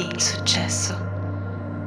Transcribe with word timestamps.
di 0.00 0.14
insuccesso. 0.14 1.08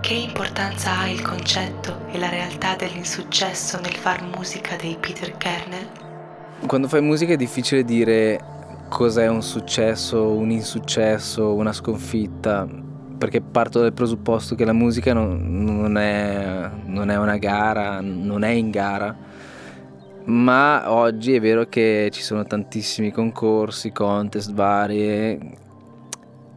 Che 0.00 0.12
importanza 0.12 0.98
ha 0.98 1.08
il 1.08 1.22
concetto 1.22 2.06
e 2.10 2.18
la 2.18 2.28
realtà 2.28 2.76
dell'insuccesso 2.76 3.80
nel 3.80 3.94
far 3.94 4.22
musica 4.22 4.76
dei 4.76 4.96
Peter 5.00 5.34
Kernel? 5.38 5.88
Quando 6.66 6.88
fai 6.88 7.00
musica 7.00 7.32
è 7.32 7.36
difficile 7.36 7.84
dire 7.84 8.38
cos'è 8.88 9.28
un 9.28 9.42
successo, 9.42 10.28
un 10.28 10.50
insuccesso, 10.50 11.54
una 11.54 11.72
sconfitta, 11.72 12.68
perché 13.16 13.40
parto 13.40 13.80
dal 13.80 13.94
presupposto 13.94 14.54
che 14.54 14.66
la 14.66 14.74
musica 14.74 15.14
non, 15.14 15.64
non, 15.64 15.96
è, 15.96 16.70
non 16.84 17.10
è 17.10 17.16
una 17.16 17.38
gara, 17.38 18.00
non 18.02 18.44
è 18.44 18.50
in 18.50 18.70
gara, 18.70 19.16
ma 20.24 20.92
oggi 20.92 21.34
è 21.34 21.40
vero 21.40 21.66
che 21.66 22.10
ci 22.12 22.22
sono 22.22 22.44
tantissimi 22.44 23.10
concorsi, 23.10 23.92
contest 23.92 24.52
varie 24.52 25.62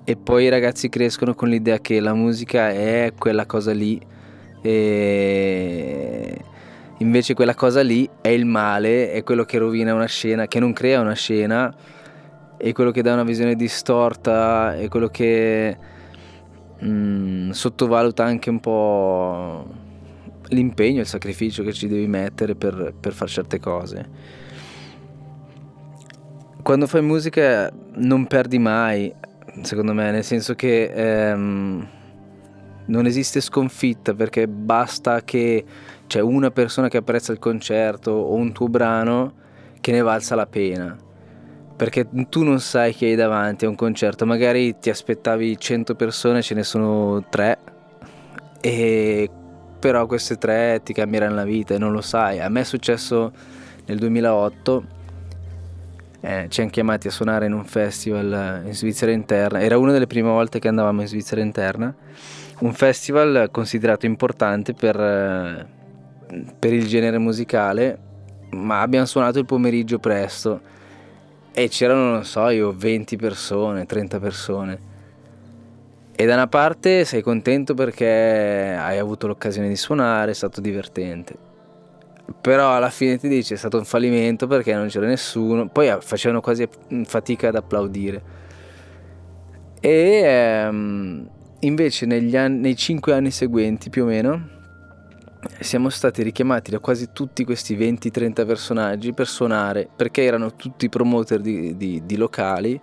e 0.10 0.16
poi 0.16 0.46
i 0.46 0.50
ragazzi 0.50 0.88
crescono 0.88 1.36
con 1.36 1.50
l'idea 1.50 1.80
che 1.80 2.00
la 2.00 2.14
musica 2.14 2.70
è 2.70 3.12
quella 3.18 3.46
cosa 3.46 3.74
lì 3.74 4.00
e 4.62 6.38
invece 7.00 7.34
quella 7.34 7.54
cosa 7.54 7.82
lì 7.82 8.10
è 8.22 8.30
il 8.30 8.46
male, 8.46 9.12
è 9.12 9.22
quello 9.24 9.44
che 9.44 9.58
rovina 9.58 9.94
una 9.94 10.06
scena, 10.06 10.48
che 10.48 10.62
non 10.62 10.72
crea 10.72 11.02
una 11.02 11.12
scena, 11.12 11.76
è 12.56 12.72
quello 12.72 12.92
che 12.92 13.02
dà 13.02 13.12
una 13.12 13.26
visione 13.26 13.58
distorta, 13.58 14.78
è 14.78 14.88
quello 14.88 15.10
che 15.10 15.78
mh, 16.80 16.88
mm, 16.88 17.50
sottovaluta 17.50 18.24
anche 18.24 18.50
un 18.50 18.62
po' 18.62 19.68
l'impegno, 20.48 21.02
il 21.02 21.06
sacrificio 21.06 21.64
che 21.64 21.74
ci 21.74 21.90
devi 21.90 22.08
mettere 22.08 22.56
per, 22.56 22.94
per 22.98 23.12
fare 23.12 23.30
certe 23.30 23.60
cose. 23.60 24.10
Quando 26.64 26.88
fai 26.88 27.02
musica 27.02 27.70
non 27.96 28.26
perdi 28.26 28.58
mai, 28.58 29.14
secondo 29.62 29.94
me, 29.94 30.12
nel 30.12 30.24
senso 30.24 30.56
che 30.56 30.92
ehm, 30.94 31.88
non 32.86 33.06
esiste 33.06 33.42
sconfitta 33.42 34.14
perché 34.14 34.48
basta 34.48 35.24
che 35.24 35.64
c'è 36.08 36.22
una 36.22 36.52
persona 36.52 36.88
che 36.88 36.98
apprezza 36.98 37.32
il 37.32 37.40
concerto 37.40 38.12
o 38.12 38.34
un 38.36 38.52
tuo 38.54 38.68
brano 38.68 39.34
che 39.82 39.92
ne 39.92 40.02
valsa 40.02 40.36
la 40.36 40.48
pena. 40.48 40.96
Perché 41.76 42.08
tu 42.30 42.44
non 42.44 42.60
sai 42.60 42.94
chi 42.94 43.06
hai 43.06 43.16
davanti 43.16 43.66
a 43.66 43.70
un 43.70 43.76
concerto, 43.76 44.26
magari 44.26 44.80
ti 44.80 44.90
aspettavi 44.90 45.58
100 45.58 45.96
persone, 45.96 46.42
ce 46.42 46.56
ne 46.56 46.64
sono 46.64 47.24
3 47.30 47.58
e 48.62 49.30
però 49.80 50.08
queste 50.08 50.38
tre 50.38 50.82
ti 50.84 50.92
cambieranno 50.92 51.36
la 51.36 51.44
vita 51.44 51.76
e 51.76 51.78
non 51.78 51.92
lo 51.92 52.02
sai. 52.02 52.40
A 52.40 52.50
me 52.50 52.62
è 52.62 52.64
successo 52.64 53.32
nel 53.86 54.00
2008, 54.00 54.84
eh, 56.20 56.48
ci 56.50 56.62
hanno 56.62 56.70
chiamati 56.70 57.08
a 57.08 57.12
suonare 57.12 57.46
in 57.46 57.54
un 57.54 57.66
festival 57.66 58.64
in 58.66 58.74
Svizzera 58.74 59.12
interna, 59.12 59.62
era 59.62 59.78
una 59.78 59.92
delle 59.92 60.08
prime 60.08 60.30
volte 60.30 60.60
che 60.60 60.68
andavamo 60.68 61.02
in 61.02 61.08
Svizzera 61.08 61.42
interna, 61.42 61.94
un 62.60 62.74
festival 62.74 63.50
considerato 63.52 64.06
importante 64.06 64.74
per, 64.74 65.00
eh, 65.00 65.66
per 66.58 66.74
il 66.74 66.88
genere 66.88 67.18
musicale, 67.18 68.00
ma 68.52 68.82
abbiamo 68.82 69.06
suonato 69.06 69.40
il 69.40 69.46
pomeriggio 69.46 70.00
presto. 70.00 70.76
E 71.52 71.70
c'erano, 71.70 72.12
non 72.12 72.26
so 72.26 72.48
io, 72.50 72.74
20 72.76 73.16
persone, 73.16 73.86
30 73.86 74.20
persone. 74.20 74.80
E 76.16 76.26
da 76.26 76.34
una 76.34 76.48
parte 76.48 77.06
sei 77.06 77.22
contento 77.22 77.74
perché 77.74 78.76
hai 78.80 78.98
avuto 78.98 79.28
l'occasione 79.28 79.68
di 79.68 79.76
suonare, 79.76 80.32
è 80.32 80.34
stato 80.34 80.62
divertente. 80.62 81.47
Però 82.42 82.76
alla 82.76 82.90
fine 82.90 83.18
ti 83.18 83.28
dici 83.28 83.54
è 83.54 83.58
stato 83.58 83.78
un 83.78 83.86
fallimento 83.86 84.48
perché 84.48 84.74
non 84.74 84.88
c'era 84.88 85.06
nessuno, 85.06 85.68
poi 85.70 85.96
facevano 86.02 86.42
quasi 86.42 86.68
fatica 87.06 87.48
ad 87.50 87.56
applaudire. 87.56 88.22
E 89.80 90.22
ehm, 90.24 91.30
invece 91.60 92.06
anni, 92.06 92.60
nei 92.60 92.76
cinque 92.76 93.14
anni 93.14 93.32
seguenti 93.32 93.90
più 93.90 94.04
o 94.04 94.08
meno 94.08 94.56
siamo 95.60 95.90
stati 95.90 96.24
richiamati 96.24 96.72
da 96.72 96.80
quasi 96.80 97.10
tutti 97.14 97.46
questi 97.46 97.78
20-30 97.78 98.46
personaggi 98.46 99.14
per 99.14 99.28
suonare 99.28 99.88
perché 99.96 100.24
erano 100.24 100.56
tutti 100.56 100.90
promoter 100.90 101.40
di, 101.40 101.78
di, 101.78 102.02
di 102.06 102.18
locali 102.18 102.80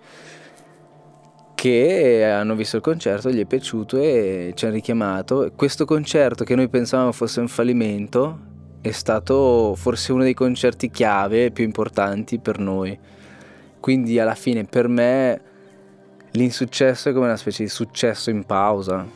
che 1.54 2.24
hanno 2.24 2.54
visto 2.54 2.76
il 2.76 2.82
concerto, 2.82 3.30
gli 3.30 3.40
è 3.40 3.46
piaciuto 3.46 3.96
e 3.96 4.52
ci 4.54 4.66
hanno 4.66 4.74
richiamato. 4.74 5.50
Questo 5.56 5.84
concerto 5.84 6.44
che 6.44 6.54
noi 6.54 6.68
pensavamo 6.68 7.10
fosse 7.12 7.40
un 7.40 7.48
fallimento 7.48 8.52
è 8.84 8.90
stato 8.90 9.74
forse 9.76 10.12
uno 10.12 10.24
dei 10.24 10.34
concerti 10.34 10.90
chiave 10.90 11.50
più 11.50 11.64
importanti 11.64 12.38
per 12.38 12.58
noi. 12.58 12.96
Quindi 13.80 14.18
alla 14.18 14.34
fine 14.34 14.64
per 14.64 14.88
me 14.88 15.40
l'insuccesso 16.32 17.08
è 17.08 17.14
come 17.14 17.24
una 17.24 17.38
specie 17.38 17.62
di 17.62 17.70
successo 17.70 18.28
in 18.28 18.44
pausa. 18.44 19.06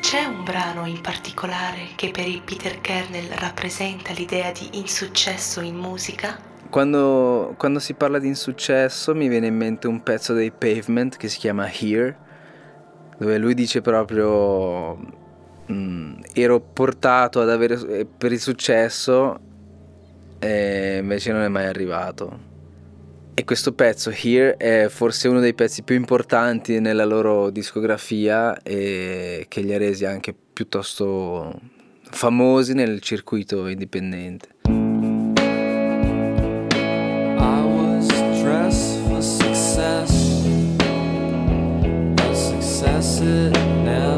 C'è 0.00 0.24
un 0.24 0.42
brano 0.42 0.84
in 0.86 1.00
particolare 1.00 1.90
che 1.94 2.10
per 2.10 2.26
il 2.26 2.42
Peter 2.42 2.80
Kernel 2.80 3.28
rappresenta 3.28 4.12
l'idea 4.14 4.50
di 4.50 4.78
insuccesso 4.78 5.60
in 5.60 5.76
musica? 5.76 6.36
Quando, 6.68 7.54
quando, 7.56 7.78
si 7.78 7.94
parla 7.94 8.18
di 8.18 8.26
insuccesso 8.26 9.14
mi 9.14 9.28
viene 9.28 9.46
in 9.46 9.56
mente 9.56 9.86
un 9.86 10.02
pezzo 10.02 10.32
dei 10.32 10.50
Pavement 10.50 11.16
che 11.16 11.28
si 11.28 11.38
chiama 11.38 11.70
Here, 11.70 12.16
dove 13.16 13.38
lui 13.38 13.54
dice 13.54 13.80
proprio 13.80 15.24
mh, 15.66 16.20
ero 16.32 16.60
portato 16.60 17.40
ad 17.40 17.50
avere 17.50 17.74
eh, 17.88 18.06
per 18.06 18.32
il 18.32 18.40
successo 18.40 19.38
e 20.38 20.98
invece 21.00 21.32
non 21.32 21.42
è 21.42 21.48
mai 21.48 21.66
arrivato. 21.66 22.54
E 23.38 23.44
questo 23.44 23.74
pezzo, 23.74 24.10
Here, 24.10 24.56
è 24.56 24.86
forse 24.88 25.28
uno 25.28 25.40
dei 25.40 25.52
pezzi 25.52 25.82
più 25.82 25.94
importanti 25.94 26.80
nella 26.80 27.04
loro 27.04 27.50
discografia 27.50 28.62
e 28.62 29.44
che 29.46 29.60
li 29.60 29.74
ha 29.74 29.78
resi 29.78 30.06
anche 30.06 30.34
piuttosto 30.34 31.52
famosi 32.10 32.72
nel 32.72 33.00
circuito 33.00 33.66
indipendente. 33.66 34.48
I 37.38 37.62
was 37.62 38.08
dressed 38.40 39.06
for 39.06 39.20
success, 39.22 40.42
but 42.14 42.34
success 42.34 43.20
it 43.20 43.54
now. 43.84 44.15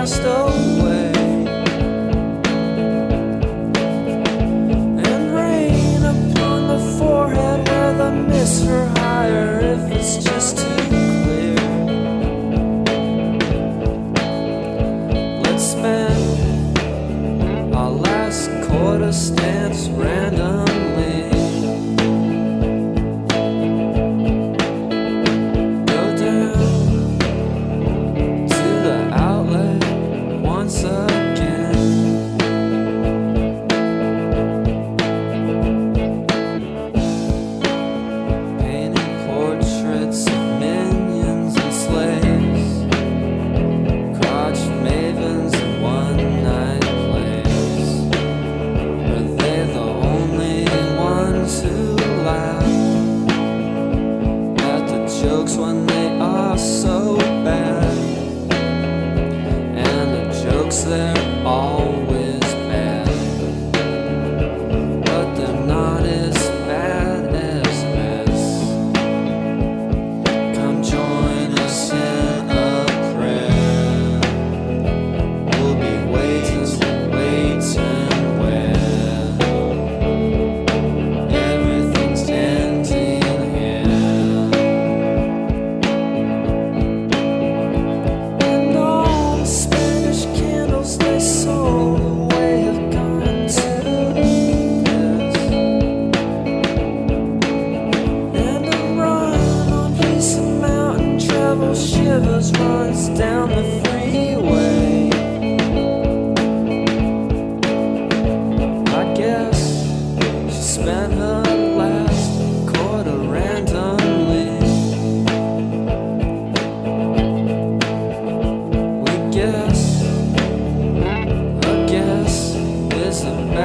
cast 0.00 0.24
away. 0.24 1.19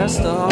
Stop. 0.07 0.44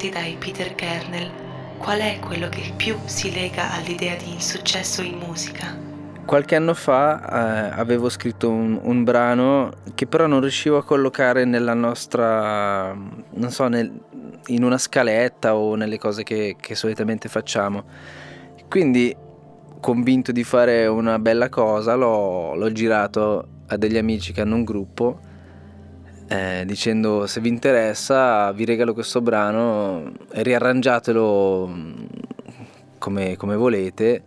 Creati 0.00 0.08
dai 0.08 0.36
Peter 0.38 0.74
Kernel, 0.74 1.30
qual 1.76 2.00
è 2.00 2.18
quello 2.20 2.48
che 2.48 2.72
più 2.74 2.96
si 3.04 3.32
lega 3.32 3.72
all'idea 3.72 4.16
di 4.16 4.32
insuccesso 4.32 5.02
in 5.02 5.18
musica? 5.18 5.76
Qualche 6.24 6.56
anno 6.56 6.74
fa 6.74 7.72
eh, 7.74 7.78
avevo 7.78 8.08
scritto 8.08 8.48
un, 8.48 8.78
un 8.82 9.04
brano 9.04 9.72
che 9.94 10.06
però 10.06 10.26
non 10.26 10.40
riuscivo 10.40 10.78
a 10.78 10.84
collocare 10.84 11.44
nella 11.44 11.74
nostra, 11.74 12.94
non 12.94 13.50
so, 13.50 13.68
nel- 13.68 13.92
in 14.46 14.62
una 14.62 14.78
scaletta 14.78 15.54
o 15.54 15.74
nelle 15.74 15.98
cose 15.98 16.22
che, 16.22 16.56
che 16.58 16.74
solitamente 16.74 17.28
facciamo. 17.28 17.84
Quindi, 18.68 19.14
convinto 19.80 20.32
di 20.32 20.44
fare 20.44 20.86
una 20.86 21.18
bella 21.18 21.48
cosa, 21.48 21.94
l'ho, 21.94 22.54
l'ho 22.54 22.72
girato 22.72 23.48
a 23.66 23.76
degli 23.76 23.98
amici 23.98 24.32
che 24.32 24.40
hanno 24.40 24.54
un 24.54 24.64
gruppo 24.64 25.28
eh, 26.30 26.62
dicendo 26.64 27.26
se 27.26 27.40
vi 27.40 27.48
interessa 27.48 28.52
vi 28.52 28.64
regalo 28.64 28.94
questo 28.94 29.20
brano, 29.20 30.12
riarrangiatelo 30.28 31.66
mm, 31.66 31.92
come, 32.98 33.36
come 33.36 33.56
volete 33.56 34.22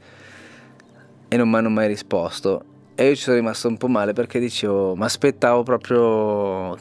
e 1.29 1.37
non 1.37 1.49
mi 1.49 1.55
hanno 1.55 1.69
mai 1.69 1.87
risposto. 1.87 2.65
E 2.95 3.07
io 3.07 3.15
ci 3.15 3.21
sono 3.23 3.37
rimasto 3.37 3.69
un 3.69 3.77
po' 3.77 3.87
male 3.87 4.11
perché 4.11 4.39
dicevo, 4.39 4.95
ma 4.95 5.05
aspettavo 5.05 5.63
proprio... 5.63 6.77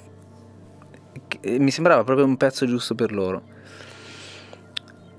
che- 1.29 1.59
Mi 1.59 1.71
sembrava 1.71 2.03
proprio 2.03 2.27
un 2.27 2.37
pezzo 2.37 2.67
giusto 2.67 2.97
per 2.97 3.13
loro. 3.13 3.43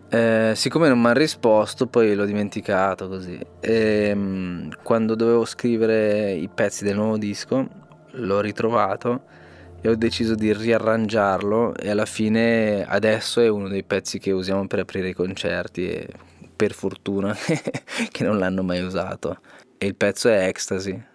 Eh, 0.10 0.52
siccome 0.54 0.90
non 0.90 1.00
mi 1.00 1.06
hanno 1.06 1.18
risposto, 1.18 1.88
poi 1.88 2.14
l'ho 2.14 2.26
dimenticato 2.26 3.08
così. 3.08 3.40
E, 3.62 4.12
mm, 4.14 4.72
quando 4.84 5.16
dovevo 5.16 5.46
scrivere 5.46 6.34
i 6.34 6.50
pezzi 6.54 6.84
del 6.84 6.96
nuovo 6.96 7.18
disco, 7.18 7.66
l'ho 8.12 8.40
ritrovato 8.42 9.32
e 9.86 9.90
ho 9.90 9.96
deciso 9.96 10.34
di 10.34 10.54
riarrangiarlo 10.54 11.76
e 11.76 11.90
alla 11.90 12.06
fine 12.06 12.86
adesso 12.88 13.42
è 13.42 13.50
uno 13.50 13.68
dei 13.68 13.84
pezzi 13.84 14.18
che 14.18 14.32
usiamo 14.32 14.66
per 14.66 14.80
aprire 14.80 15.10
i 15.10 15.14
concerti 15.14 15.90
e 15.90 16.08
per 16.56 16.72
fortuna 16.72 17.36
che 18.10 18.24
non 18.24 18.40
l'hanno 18.40 18.64
mai 18.64 18.82
usato. 18.82 19.42
E 19.78 19.86
il 19.86 19.96
pezzo 19.96 20.30
è 20.30 20.48
Ecstasy. 20.48 21.13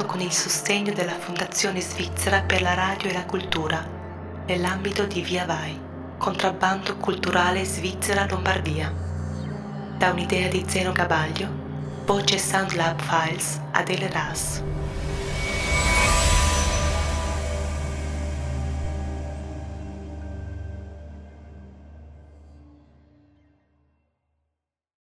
Realizzato 0.00 0.06
con 0.06 0.20
il 0.20 0.32
sostegno 0.32 0.92
della 0.92 1.18
Fondazione 1.18 1.80
Svizzera 1.80 2.42
per 2.42 2.62
la 2.62 2.74
Radio 2.74 3.10
e 3.10 3.12
la 3.12 3.24
Cultura, 3.24 3.86
nell'ambito 4.46 5.04
di 5.04 5.20
Via 5.20 5.44
Vai, 5.44 5.78
contrabbando 6.16 6.96
culturale 6.96 7.64
Svizzera 7.64 8.26
Lombardia. 8.28 8.92
Da 9.96 10.10
un'idea 10.10 10.48
di 10.48 10.64
Zeno 10.66 10.92
Gabaglio, 10.92 11.48
voce 12.04 12.38
SoundLab 12.38 13.00
Files 13.00 13.60
Adele 13.72 14.10
Ras. 14.10 14.62